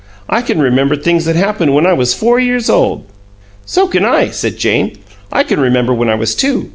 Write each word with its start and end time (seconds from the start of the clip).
"I 0.27 0.41
can 0.41 0.59
remember 0.59 0.95
things 0.95 1.25
that 1.25 1.35
happened 1.35 1.75
when 1.75 1.85
I 1.85 1.93
was 1.93 2.15
four 2.15 2.39
years 2.39 2.71
old." 2.71 3.03
"So 3.67 3.85
can 3.87 4.03
I," 4.03 4.31
said 4.31 4.57
Jane. 4.57 4.97
"I 5.31 5.43
can 5.43 5.59
remember 5.59 5.93
when 5.93 6.09
I 6.09 6.15
was 6.15 6.33
two. 6.33 6.69